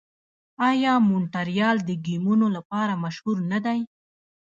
آیا 0.69 0.93
مونټریال 1.09 1.77
د 1.83 1.91
ګیمونو 2.05 2.47
لپاره 2.55 2.93
مشهور 3.03 3.37
نه 3.51 3.59
دی؟ 3.65 3.79